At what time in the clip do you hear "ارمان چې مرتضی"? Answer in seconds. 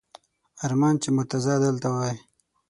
0.65-1.55